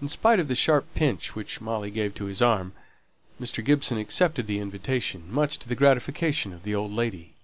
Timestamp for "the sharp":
0.48-0.86